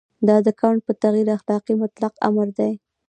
دا 0.27 0.37
د 0.45 0.47
کانټ 0.61 0.79
په 0.87 0.93
تعبیر 1.01 1.27
اخلاقي 1.37 1.73
مطلق 1.81 2.13
امر 2.27 2.47
دی. 2.57 2.71